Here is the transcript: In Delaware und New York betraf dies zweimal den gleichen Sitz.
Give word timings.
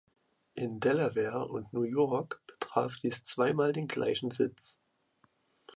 In 0.55 0.79
Delaware 0.79 1.47
und 1.51 1.73
New 1.73 1.83
York 1.83 2.41
betraf 2.47 2.95
dies 2.97 3.23
zweimal 3.23 3.71
den 3.71 3.87
gleichen 3.87 4.31
Sitz. 4.31 4.79